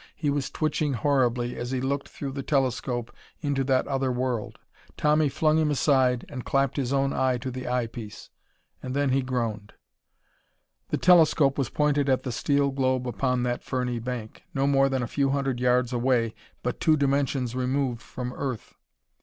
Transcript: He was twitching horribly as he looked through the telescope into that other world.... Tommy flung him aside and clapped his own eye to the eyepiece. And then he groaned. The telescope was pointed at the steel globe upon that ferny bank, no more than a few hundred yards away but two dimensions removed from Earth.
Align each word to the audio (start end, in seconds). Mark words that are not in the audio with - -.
He 0.15 0.31
was 0.31 0.49
twitching 0.49 0.93
horribly 0.93 1.55
as 1.55 1.69
he 1.69 1.79
looked 1.79 2.09
through 2.09 2.31
the 2.31 2.41
telescope 2.41 3.15
into 3.41 3.63
that 3.65 3.85
other 3.87 4.11
world.... 4.11 4.57
Tommy 4.97 5.29
flung 5.29 5.59
him 5.59 5.69
aside 5.69 6.25
and 6.27 6.43
clapped 6.43 6.75
his 6.75 6.91
own 6.91 7.13
eye 7.13 7.37
to 7.37 7.51
the 7.51 7.67
eyepiece. 7.67 8.31
And 8.81 8.95
then 8.95 9.11
he 9.11 9.21
groaned. 9.21 9.73
The 10.89 10.97
telescope 10.97 11.55
was 11.55 11.69
pointed 11.69 12.09
at 12.09 12.23
the 12.23 12.31
steel 12.31 12.71
globe 12.71 13.07
upon 13.07 13.43
that 13.43 13.63
ferny 13.63 13.99
bank, 13.99 14.41
no 14.55 14.65
more 14.65 14.89
than 14.89 15.03
a 15.03 15.07
few 15.07 15.29
hundred 15.29 15.59
yards 15.59 15.93
away 15.93 16.33
but 16.63 16.79
two 16.81 16.97
dimensions 16.97 17.53
removed 17.55 18.01
from 18.01 18.33
Earth. 18.33 18.73